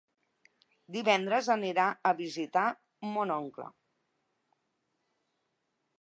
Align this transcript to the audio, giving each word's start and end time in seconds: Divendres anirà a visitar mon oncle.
Divendres 0.95 1.49
anirà 1.57 1.85
a 2.11 2.15
visitar 2.21 2.65
mon 3.17 3.35
oncle. 3.37 3.69